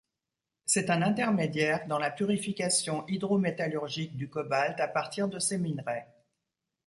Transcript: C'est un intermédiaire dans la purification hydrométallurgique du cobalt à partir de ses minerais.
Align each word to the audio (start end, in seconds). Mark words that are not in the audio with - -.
C'est 0.65 0.89
un 0.89 1.03
intermédiaire 1.03 1.85
dans 1.85 1.99
la 1.99 2.09
purification 2.09 3.05
hydrométallurgique 3.07 4.17
du 4.17 4.29
cobalt 4.31 4.79
à 4.79 4.87
partir 4.87 5.27
de 5.27 5.37
ses 5.37 5.59
minerais. 5.59 6.09